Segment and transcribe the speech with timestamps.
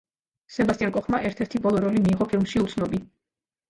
[0.55, 3.07] სებასტიან კოხმა ერთ-ერთი ბოლო როლი მიიღო ფილმში „უცნობი“.